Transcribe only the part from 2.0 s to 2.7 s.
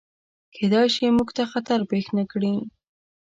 نکړي.